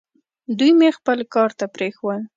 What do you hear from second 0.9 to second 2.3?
خپل کار ته پرېښوول.